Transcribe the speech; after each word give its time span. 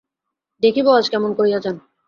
দেখিব 0.63 0.87
আজ 0.89 1.05
কেমন 1.09 1.31
করিয়া 1.33 1.59
যান। 1.59 1.75